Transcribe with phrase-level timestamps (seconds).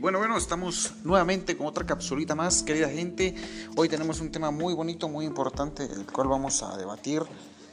[0.00, 3.34] bueno, bueno, estamos nuevamente con otra capsulita más, querida gente.
[3.76, 7.22] Hoy tenemos un tema muy bonito, muy importante, el cual vamos a debatir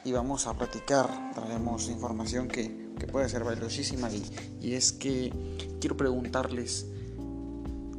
[0.04, 1.32] y vamos a platicar.
[1.34, 4.26] Traemos información que, puede ser valiosísima y,
[4.60, 5.32] y es que
[5.80, 6.88] quiero preguntarles,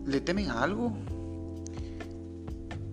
[0.05, 0.93] ¿le temen a algo?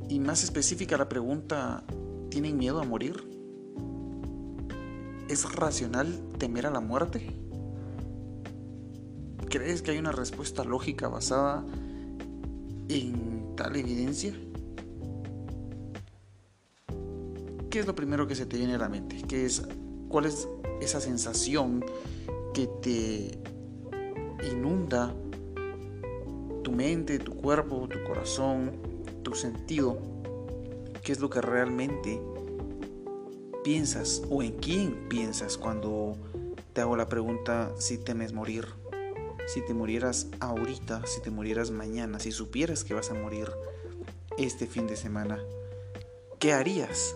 [0.08, 1.84] Y más específica la pregunta,
[2.30, 3.28] ¿tienen miedo a morir?
[5.28, 7.45] ¿Es racional temer a la muerte?
[9.56, 11.64] ¿Crees que hay una respuesta lógica basada
[12.90, 14.34] en tal evidencia?
[17.70, 19.24] ¿Qué es lo primero que se te viene a la mente?
[19.26, 19.66] ¿Qué es,
[20.10, 20.50] ¿Cuál es
[20.82, 21.86] esa sensación
[22.54, 23.40] que te
[24.52, 25.16] inunda
[26.62, 28.74] tu mente, tu cuerpo, tu corazón,
[29.24, 29.98] tu sentido?
[31.02, 32.22] ¿Qué es lo que realmente
[33.64, 36.18] piensas o en quién piensas cuando
[36.74, 38.68] te hago la pregunta si temes morir?
[39.46, 43.50] Si te murieras ahorita, si te murieras mañana, si supieras que vas a morir
[44.38, 45.40] este fin de semana,
[46.40, 47.16] ¿qué harías?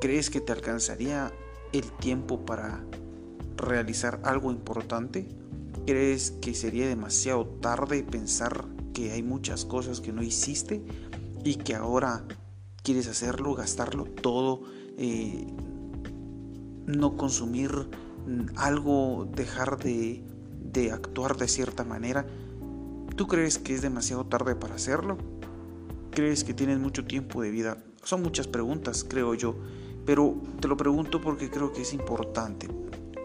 [0.00, 1.32] ¿Crees que te alcanzaría
[1.72, 2.82] el tiempo para
[3.56, 5.28] realizar algo importante?
[5.86, 10.82] ¿Crees que sería demasiado tarde pensar que hay muchas cosas que no hiciste
[11.44, 12.24] y que ahora
[12.82, 14.62] quieres hacerlo, gastarlo todo,
[14.96, 15.46] eh,
[16.86, 17.70] no consumir
[18.56, 20.24] algo, dejar de
[20.72, 22.26] de actuar de cierta manera,
[23.16, 25.18] ¿tú crees que es demasiado tarde para hacerlo?
[26.10, 27.78] ¿Crees que tienes mucho tiempo de vida?
[28.02, 29.56] Son muchas preguntas, creo yo,
[30.06, 32.68] pero te lo pregunto porque creo que es importante,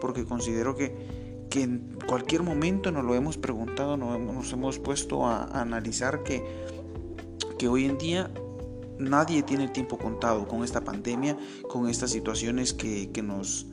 [0.00, 5.44] porque considero que, que en cualquier momento nos lo hemos preguntado, nos hemos puesto a,
[5.60, 6.44] analizar que,
[7.58, 8.30] que hoy en día
[8.98, 11.36] nadie tiene tiempo contado con esta pandemia,
[11.68, 13.66] con estas situaciones que, que nos,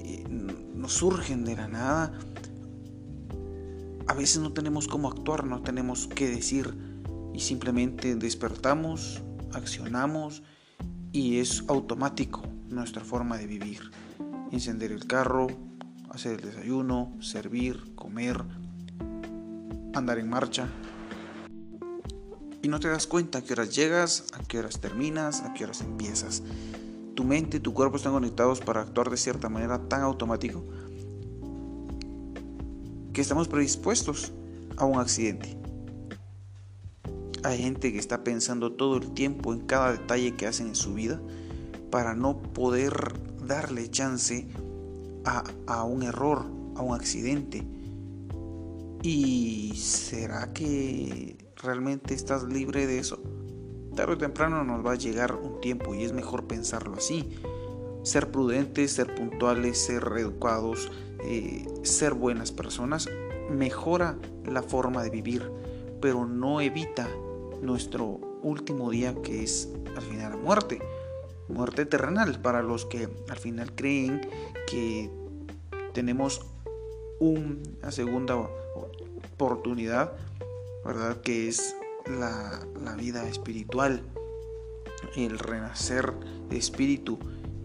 [0.00, 2.18] eh, nos surgen de la nada
[4.16, 6.74] veces no tenemos cómo actuar, no tenemos qué decir
[7.34, 9.22] y simplemente despertamos,
[9.52, 10.42] accionamos
[11.12, 13.90] y es automático nuestra forma de vivir.
[14.50, 15.48] Encender el carro,
[16.10, 18.42] hacer el desayuno, servir, comer,
[19.94, 20.68] andar en marcha.
[22.62, 25.64] Y no te das cuenta a qué horas llegas, a qué horas terminas, a qué
[25.64, 26.42] horas empiezas.
[27.14, 30.64] Tu mente y tu cuerpo están conectados para actuar de cierta manera tan automático
[33.16, 34.30] que estamos predispuestos
[34.76, 35.56] a un accidente.
[37.44, 40.92] Hay gente que está pensando todo el tiempo en cada detalle que hacen en su
[40.92, 41.18] vida
[41.90, 42.92] para no poder
[43.40, 44.46] darle chance
[45.24, 46.44] a, un error,
[46.74, 47.66] a un accidente.
[49.02, 53.18] ¿Y será que realmente estás libre de eso?
[53.94, 57.30] Tarde o temprano nos va a llegar un tiempo y es mejor pensarlo así.
[58.02, 60.90] Ser prudentes, ser puntuales, ser educados,
[61.26, 63.08] eh, ser buenas personas
[63.50, 65.50] mejora la forma de vivir,
[66.00, 67.08] pero no evita
[67.62, 70.80] nuestro último día que es al final la muerte.
[71.48, 74.20] Muerte terrenal para los que al final creen
[74.66, 75.10] que
[75.94, 76.42] tenemos
[77.18, 80.12] una segunda oportunidad,
[80.84, 81.20] ¿verdad?
[81.20, 81.76] Que es
[82.06, 82.66] la,
[82.96, 84.02] vida espiritual,
[85.16, 86.12] el renacer
[86.48, 87.18] de espíritu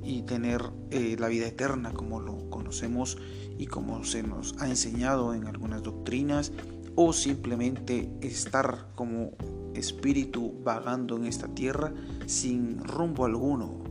[0.04, 3.18] y tener eh, la vida eterna como lo conocemos
[3.62, 6.52] y como se nos ha enseñado en algunas doctrinas
[6.96, 9.34] o simplemente estar como
[9.76, 11.94] espíritu vagando en esta tierra
[12.26, 13.84] sin rumbo alguno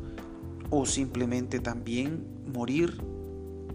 [0.71, 3.01] o simplemente también morir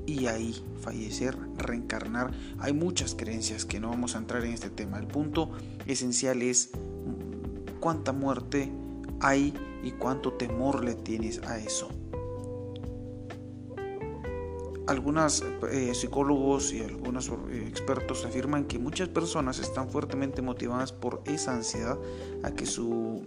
[0.05, 2.33] y ahí fallecer, reencarnar.
[2.59, 4.99] Hay muchas creencias que no vamos a entrar en este tema.
[4.99, 5.51] El punto
[5.85, 6.71] esencial es
[7.79, 8.69] cuánta muerte
[9.21, 11.87] hay y cuánto temor le tienes a eso
[14.87, 21.21] algunos eh, psicólogos y algunos eh, expertos afirman que muchas personas están fuertemente motivadas por
[21.25, 21.97] esa ansiedad
[22.43, 23.25] a que su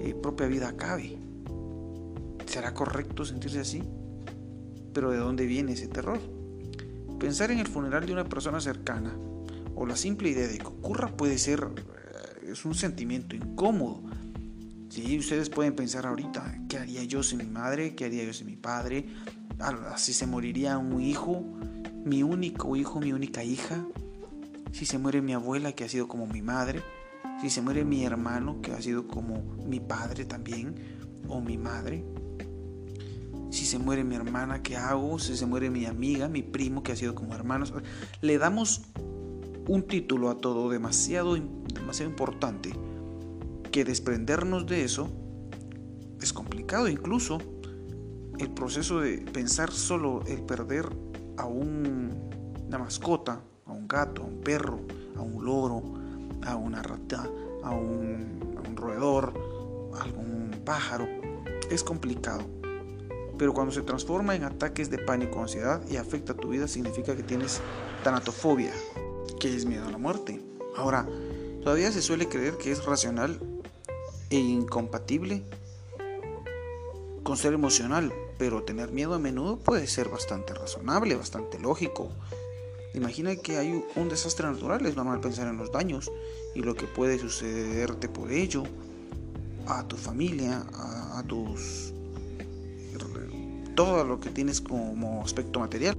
[0.00, 1.18] eh, propia vida acabe.
[2.46, 3.82] ¿Será correcto sentirse así?
[4.92, 6.18] Pero ¿de dónde viene ese terror?
[7.18, 9.16] Pensar en el funeral de una persona cercana
[9.74, 11.68] o la simple idea de que ocurra puede ser
[12.46, 14.02] es un sentimiento incómodo.
[14.90, 17.94] Si ustedes pueden pensar ahorita, ¿qué haría yo sin mi madre?
[17.94, 19.06] ¿Qué haría yo sin mi padre?
[19.96, 21.44] Si se moriría un hijo,
[22.04, 23.84] mi único hijo, mi única hija,
[24.72, 26.82] si se muere mi abuela que ha sido como mi madre,
[27.40, 30.74] si se muere mi hermano que ha sido como mi padre también,
[31.28, 32.04] o mi madre,
[33.50, 35.18] si se muere mi hermana, ¿qué hago?
[35.18, 37.74] Si se muere mi amiga, mi primo que ha sido como hermanos,
[38.22, 38.82] le damos
[39.68, 42.72] un título a todo demasiado, demasiado importante
[43.70, 45.10] que desprendernos de eso
[46.20, 47.38] es complicado incluso
[48.38, 50.88] el proceso de pensar solo el perder
[51.36, 54.80] a una mascota, a un gato, a un perro,
[55.16, 55.82] a un loro,
[56.44, 57.28] a una rata,
[57.62, 59.32] a un, un roedor,
[59.94, 61.06] a algún pájaro.
[61.70, 62.42] Es complicado.
[63.38, 67.22] Pero cuando se transforma en ataques de pánico ansiedad y afecta tu vida, significa que
[67.22, 67.60] tienes
[68.04, 68.72] tanatofobia,
[69.40, 70.40] que es miedo a la muerte.
[70.76, 71.08] Ahora,
[71.62, 73.38] todavía se suele creer que es racional
[74.30, 75.44] e incompatible
[77.22, 82.10] con ser emocional, pero tener miedo a menudo puede ser bastante razonable, bastante lógico.
[82.94, 86.10] Imagina que hay un desastre natural, es normal pensar en los daños
[86.54, 88.64] y lo que puede sucederte por ello,
[89.66, 91.92] a tu familia, a, tus...
[93.74, 95.96] todo lo que tienes como aspecto material.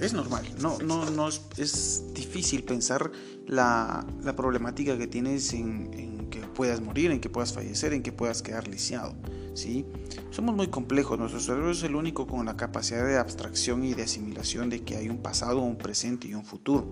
[0.00, 3.12] Es normal, no, no, no es, difícil pensar
[3.46, 8.10] la, problemática que tienes en, en que puedas morir, en que puedas fallecer, en que
[8.10, 9.14] puedas quedar lisiado.
[9.54, 9.86] ¿Sí?
[10.30, 14.04] Somos muy complejos, nuestro cerebro es el único con la capacidad de abstracción y de
[14.04, 16.86] asimilación de que hay un pasado, un presente y un futuro,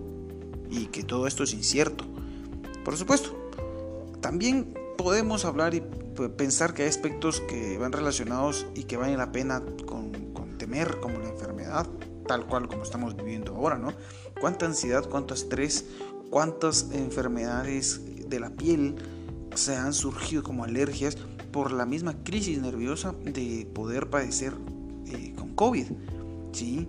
[0.69, 2.05] y que todo esto es incierto.
[2.83, 3.35] Por supuesto,
[4.21, 5.81] también podemos hablar y
[6.37, 10.99] pensar que hay aspectos que van relacionados y que valen la pena con, con temer,
[10.99, 11.87] como la enfermedad,
[12.27, 13.93] tal cual como estamos viviendo ahora, ¿no?
[14.39, 15.85] Cuánta ansiedad, cuánto estrés,
[16.29, 18.95] cuántas enfermedades de la piel
[19.59, 21.17] se han surgido como alergias
[21.51, 24.53] por la misma crisis nerviosa de poder padecer
[25.07, 25.85] eh, con COVID.
[26.53, 26.87] ¿sí?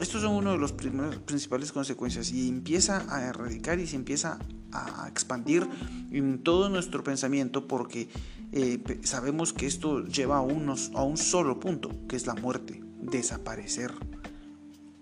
[0.00, 4.38] Estos son uno de los principales consecuencias y empieza a erradicar y se empieza
[4.72, 5.68] a expandir
[6.10, 8.08] en todo nuestro pensamiento porque
[8.52, 12.82] eh, sabemos que esto lleva a, unos, a un solo punto, que es la muerte,
[13.00, 13.92] desaparecer.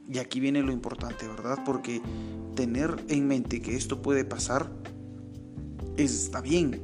[0.09, 1.59] Y aquí viene lo importante, ¿verdad?
[1.65, 2.03] Porque
[2.56, 4.71] tener en mente que esto puede pasar
[6.05, 6.82] está bien,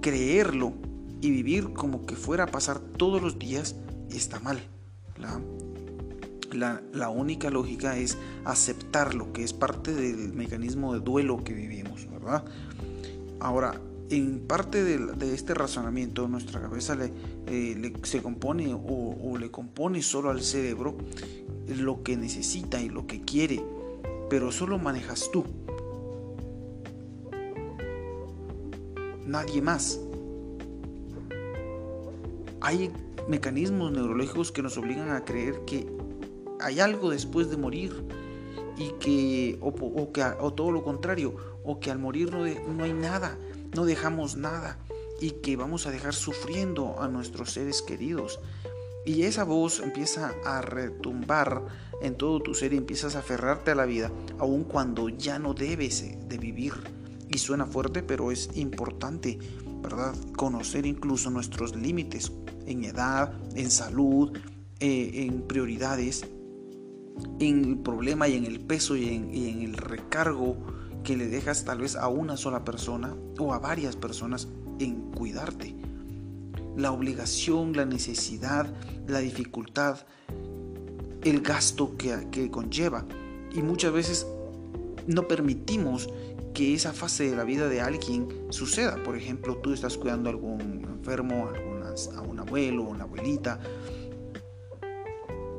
[0.00, 0.72] creerlo
[1.20, 3.76] y vivir como que fuera a pasar todos los días
[4.10, 4.60] está mal.
[6.52, 12.08] La, la, única lógica es aceptarlo, que es parte del mecanismo de duelo que vivimos,
[12.10, 12.44] ¿verdad?
[13.38, 13.80] Ahora,
[14.10, 17.12] en parte de, este razonamiento, nuestra cabeza le,
[17.46, 20.96] eh, se compone o, o, le compone solo al cerebro
[21.68, 23.62] lo que necesita y lo que quiere,
[24.28, 25.44] pero solo manejas tú.
[29.30, 30.00] Nadie más.
[32.60, 32.92] Hay
[33.28, 35.86] mecanismos neurológicos que nos obligan a creer que
[36.60, 38.04] hay algo después de morir
[38.76, 42.44] y que o, que, o todo lo contrario, o que al morir no,
[42.74, 43.38] no hay nada,
[43.74, 44.78] no dejamos nada
[45.20, 48.40] y que vamos a dejar sufriendo a nuestros seres queridos.
[49.06, 51.62] Y esa voz empieza a retumbar
[52.02, 55.54] en todo tu ser y empiezas a aferrarte a la vida, aun cuando ya no
[55.54, 56.99] debes de vivir
[57.30, 59.38] y suena fuerte, pero es importante,
[59.82, 60.14] ¿verdad?
[60.36, 62.32] Conocer incluso nuestros límites
[62.66, 64.36] en edad, en salud,
[64.80, 66.26] eh, en prioridades,
[67.38, 70.56] en el problema y en el peso y en, y en el recargo
[71.04, 74.48] que le dejas tal vez a una sola persona o a varias personas
[74.78, 75.74] en cuidarte.
[76.76, 78.72] La obligación, la necesidad,
[79.06, 80.00] la dificultad,
[81.22, 83.06] el gasto que, que conlleva.
[83.52, 84.26] Y muchas veces
[85.06, 86.08] no permitimos
[86.54, 89.02] que esa fase de la vida de alguien suceda.
[89.02, 91.50] Por ejemplo, tú estás cuidando a algún enfermo,
[92.16, 93.60] a un abuelo, una abuelita,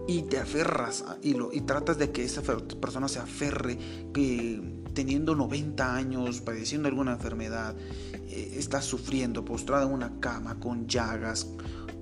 [0.07, 3.77] y te aferras y, lo, y tratas de que esa persona se aferre,
[4.13, 4.61] que
[4.94, 7.75] teniendo 90 años, padeciendo alguna enfermedad,
[8.13, 11.47] eh, está sufriendo, postrada en una cama con llagas,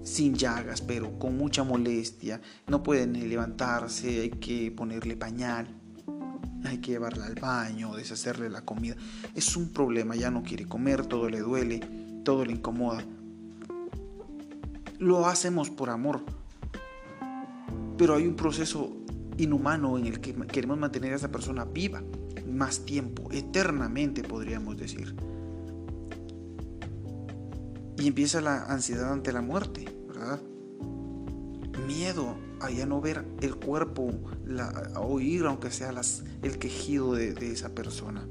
[0.04, 5.79] sin llagas, pero con mucha molestia, no puede ni levantarse, hay que ponerle pañal
[6.66, 8.96] hay que llevarla al baño, deshacerle la comida.
[9.36, 11.80] Es un problema, ya no quiere comer, todo le duele,
[12.24, 13.04] todo le incomoda.
[14.98, 16.24] Lo hacemos por amor,
[17.98, 18.96] pero hay un proceso
[19.38, 22.04] inhumano en el que queremos mantener a esa persona viva
[22.50, 25.16] más tiempo, eternamente podríamos decir.
[27.98, 30.42] Y empieza la ansiedad ante la muerte, ¿verdad?
[31.86, 34.12] Miedo a ya no ver el cuerpo,
[34.94, 35.94] a oír aunque sea
[36.44, 38.28] el quejido de, esa persona.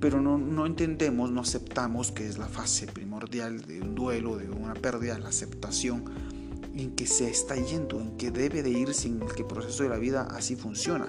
[0.00, 4.48] Pero no, no, entendemos, no aceptamos que es la fase primordial de un duelo, de
[4.48, 6.04] una pérdida, la aceptación
[6.74, 9.88] en que se está yendo, en que debe de ir sin que el proceso de
[9.88, 11.06] la vida así funciona.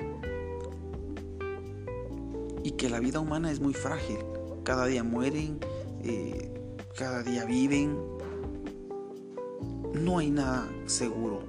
[2.64, 4.18] Y que la vida humana es muy frágil.
[4.64, 5.60] Cada día mueren,
[6.02, 6.52] eh,
[6.98, 7.98] cada día viven,
[9.94, 11.44] no hay nada seguro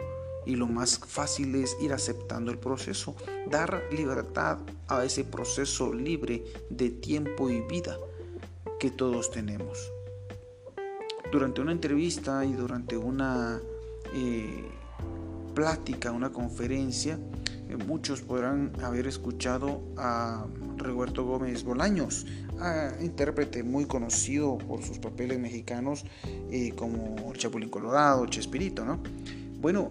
[0.46, 3.14] y lo más fácil es ir aceptando el proceso,
[3.46, 7.98] dar libertad a ese proceso libre de tiempo y vida
[8.78, 9.92] que todos tenemos.
[11.30, 13.60] Durante una entrevista y durante una
[14.14, 14.64] eh,
[15.54, 17.18] plática, una conferencia,
[17.76, 20.46] muchos podrán haber escuchado a
[20.76, 22.26] Roberto Gómez Bolaños,
[23.00, 26.04] intérprete muy conocido por sus papeles mexicanos
[26.50, 29.00] eh, como Chapulín Colorado, Chespirito, ¿no?
[29.60, 29.90] Bueno,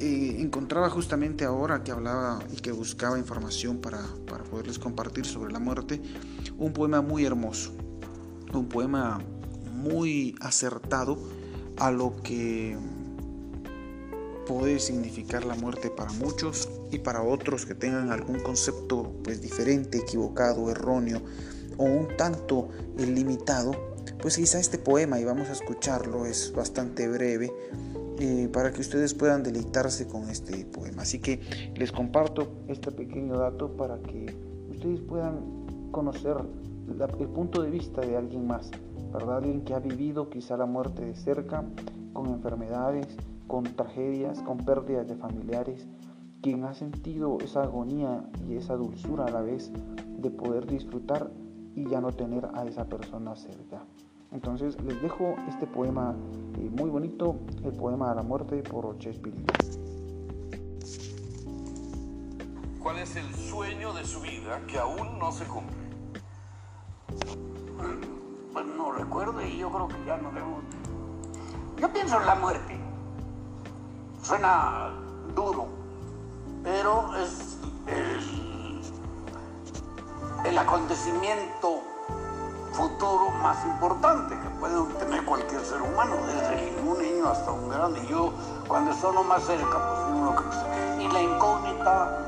[0.00, 5.52] eh, encontraba justamente ahora que hablaba y que buscaba información para, para poderles compartir sobre
[5.52, 6.00] la muerte,
[6.58, 7.72] un poema muy hermoso,
[8.52, 9.20] un poema
[9.72, 11.18] muy acertado
[11.78, 12.76] a lo que
[14.58, 19.98] puede significar la muerte para muchos y para otros que tengan algún concepto pues diferente,
[19.98, 21.20] equivocado, erróneo
[21.76, 23.70] o un tanto limitado,
[24.20, 27.52] pues quizá este poema y vamos a escucharlo es bastante breve
[28.18, 31.02] eh, para que ustedes puedan deleitarse con este poema.
[31.02, 31.40] Así que
[31.76, 34.34] les comparto este pequeño dato para que
[34.68, 36.36] ustedes puedan conocer
[37.20, 38.68] el punto de vista de alguien más,
[39.12, 39.38] ¿verdad?
[39.38, 41.64] Alguien que ha vivido quizá la muerte de cerca,
[42.12, 43.06] con enfermedades,
[43.50, 45.88] con tragedias, con pérdidas de familiares,
[46.40, 49.72] quien ha sentido esa agonía y esa dulzura a la vez
[50.06, 51.32] de poder disfrutar
[51.74, 53.82] y ya no tener a esa persona cerca.
[54.30, 56.14] Entonces les dejo este poema
[56.60, 59.52] eh, muy bonito, el poema de la muerte por Chespirito.
[62.80, 65.76] ¿Cuál es el sueño de su vida que aún no se cumple?
[68.52, 70.60] Pues no recuerdo y yo creo que ya no debo.
[71.80, 72.89] Yo pienso en la muerte.
[74.30, 74.92] Suena
[75.34, 75.66] duro,
[76.62, 77.56] pero es
[77.88, 78.80] el,
[80.44, 81.80] el acontecimiento
[82.72, 88.06] futuro más importante que puede tener cualquier ser humano, desde un niño hasta un grande.
[88.06, 88.32] Yo,
[88.68, 91.02] cuando estoy más cerca, pues uno que...
[91.02, 92.18] Y la incógnita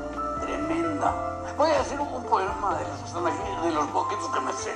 [0.41, 1.13] tremenda.
[1.57, 4.75] Voy a decir un poema de los, de los poquitos que me sé.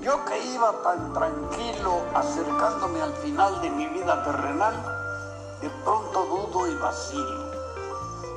[0.00, 5.09] Yo que iba tan tranquilo acercándome al final de mi vida terrenal,
[5.60, 7.50] de pronto dudo y vacilo.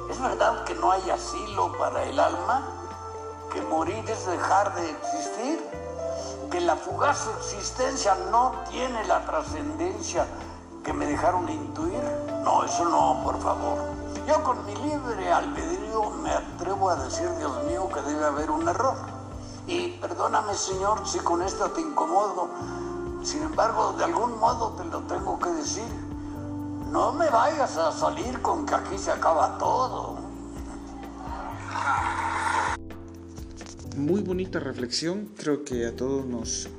[0.09, 2.61] ¿Es verdad que no hay asilo para el alma?
[3.51, 5.69] ¿Que morir es dejar de existir?
[6.51, 10.27] ¿Que la fugaz existencia no tiene la trascendencia
[10.83, 12.03] que me dejaron intuir?
[12.43, 13.77] No, eso no, por favor.
[14.27, 18.67] Yo con mi libre albedrío me atrevo a decir, Dios mío, que debe haber un
[18.67, 18.95] error.
[19.65, 22.49] Y perdóname, Señor, si con esto te incomodo.
[23.23, 26.12] Sin embargo, de algún modo te lo tengo que decir
[26.93, 30.19] no me vayas a salir con que aquí se acaba todo.
[33.97, 36.69] Muy bonita reflexión, creo que a todos nos,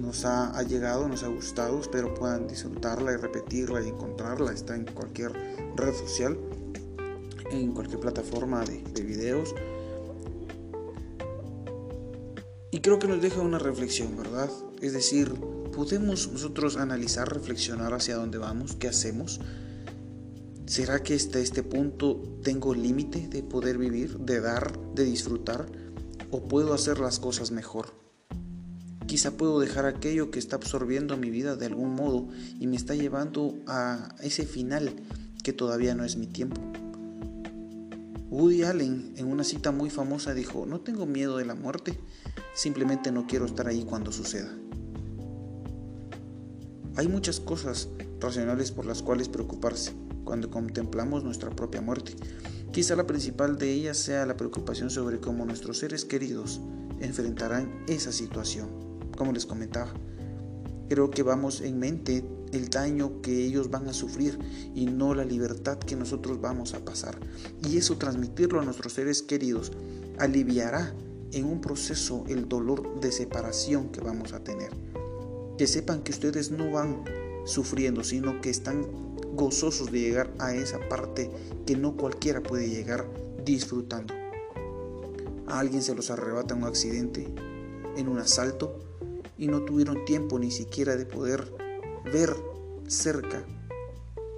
[0.00, 4.86] nos ha, llegado, nos ha gustado, espero puedan disfrutarla y repetirla y encontrarla, está en
[4.86, 5.32] cualquier
[5.76, 6.38] red social,
[7.50, 9.54] en cualquier plataforma de, de videos.
[12.70, 14.48] Y creo que nos deja una reflexión, ¿verdad?
[14.80, 15.34] Es decir,
[15.72, 18.76] ¿Podemos nosotros analizar, reflexionar hacia dónde vamos?
[18.76, 19.40] ¿Qué hacemos?
[20.66, 25.66] ¿Será que hasta este punto tengo límite de poder vivir, de dar, de disfrutar?
[26.30, 27.94] ¿O puedo hacer las cosas mejor?
[29.06, 32.28] Quizá puedo dejar aquello que está absorbiendo mi vida de algún modo
[32.60, 34.94] y me está llevando a ese final
[35.42, 36.60] que todavía no es mi tiempo.
[38.28, 41.98] Woody Allen en una cita muy famosa dijo, no tengo miedo de la muerte,
[42.54, 44.54] simplemente no quiero estar ahí cuando suceda.
[46.94, 47.88] Hay muchas cosas
[48.20, 49.92] racionales por las cuales preocuparse
[50.24, 52.14] cuando contemplamos nuestra propia muerte.
[52.70, 56.60] Quizá la principal de ellas sea la preocupación sobre cómo nuestros seres queridos
[57.00, 58.68] enfrentarán esa situación.
[59.16, 59.90] Como les comentaba,
[60.90, 64.38] creo que vamos en mente el daño que ellos van a sufrir
[64.74, 67.18] y no la libertad que nosotros vamos a pasar.
[67.66, 69.72] Y eso transmitirlo a nuestros seres queridos
[70.18, 70.94] aliviará
[71.32, 74.81] en un proceso el dolor de separación que vamos a tener
[75.62, 77.04] que sepan que ustedes no van
[77.44, 78.84] sufriendo, sino que están
[79.36, 81.30] gozosos de llegar a esa parte
[81.64, 83.06] que no cualquiera puede llegar
[83.44, 84.12] disfrutando.
[85.46, 87.32] A alguien se los arrebata un accidente,
[87.96, 88.76] en un asalto,
[89.38, 91.52] y no tuvieron tiempo ni siquiera de poder
[92.12, 92.34] ver
[92.88, 93.46] cerca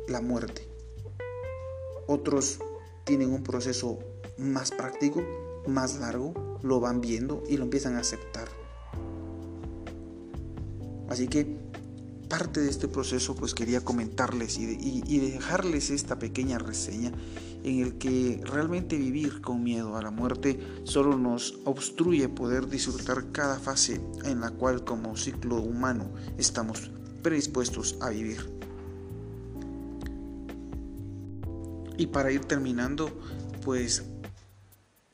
[0.06, 0.68] la muerte.
[2.06, 2.58] Otros
[3.04, 3.98] tienen un proceso
[4.36, 5.22] más práctico,
[5.66, 8.46] más largo, lo van viendo y lo empiezan a aceptar.
[11.08, 11.56] Así que
[12.28, 17.12] parte de este proceso pues quería comentarles y, dejarles esta pequeña reseña
[17.62, 23.30] en el que realmente vivir con miedo a la muerte solo nos obstruye poder disfrutar
[23.32, 26.90] cada fase en la cual como ciclo humano estamos
[27.22, 28.50] predispuestos a vivir.
[31.96, 33.10] Y para ir terminando,
[33.64, 34.02] pues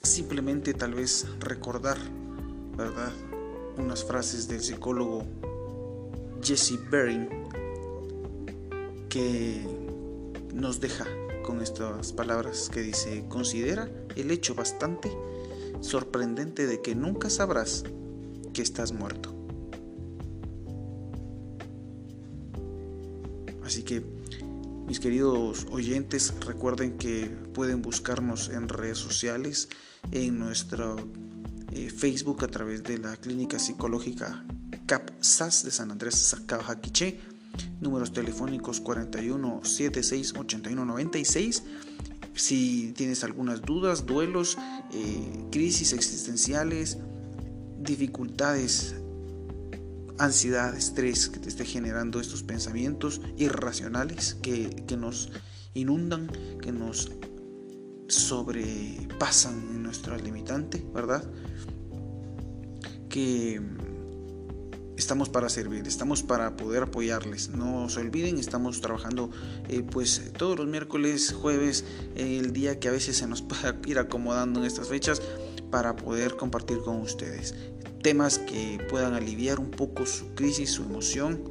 [0.03, 1.99] simplemente tal vez recordar,
[2.77, 3.13] ¿verdad?
[3.77, 5.25] Unas frases del psicólogo
[6.43, 7.29] Jesse Bering
[9.09, 9.67] que
[10.55, 11.07] nos deja
[11.45, 15.11] con estas palabras que dice, considera el hecho bastante
[15.81, 17.85] sorprendente de que nunca sabrás
[18.53, 19.35] que estás muerto.
[23.65, 24.03] Así que,
[24.87, 29.69] mis queridos oyentes, recuerden que pueden buscarnos en redes sociales,
[30.13, 30.97] en nuestro
[31.73, 34.45] eh, Facebook a través de la Clínica Psicológica
[35.31, 37.21] CAPSAS de San Andrés Sacajaquiche,
[37.81, 41.63] números telefónicos 41 76 81 96.
[42.35, 44.59] Si tienes algunas dudas, duelos,
[44.93, 46.99] eh, crisis existenciales,
[47.79, 48.97] dificultades
[50.19, 55.31] ansiedad, estrés que te esté generando estos pensamientos irracionales que, que nos
[55.75, 56.29] inundan,
[56.61, 57.13] que nos
[58.09, 61.23] sobrepasan en nuestra limitante, ¿verdad?
[63.09, 63.61] Que
[65.01, 67.49] estamos para servir, estamos para poder apoyarles.
[67.49, 69.31] No se olviden, estamos trabajando
[69.69, 73.99] eh, pues todos los miércoles, jueves, el día que a veces se nos pueda ir
[73.99, 75.21] acomodando en estas fechas
[75.71, 77.55] para poder compartir con ustedes
[78.03, 81.43] temas que puedan aliviar un poco su crisis, su emoción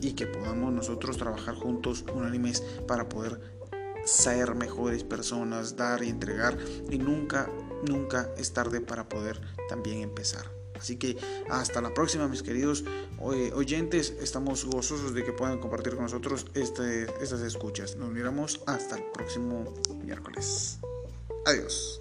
[0.00, 3.40] y que podamos nosotros trabajar juntos unánimes para poder
[4.04, 6.56] ser mejores personas, dar y entregar
[6.90, 7.50] y nunca,
[7.86, 10.59] nunca es tarde para poder también empezar.
[10.80, 11.16] Así que
[11.50, 12.84] hasta la próxima, mis queridos
[13.18, 14.14] oyentes.
[14.20, 17.96] Estamos gozosos de que puedan compartir con nosotros este, estas escuchas.
[17.96, 20.78] Nos miramos hasta el próximo miércoles.
[21.44, 22.00] Adiós.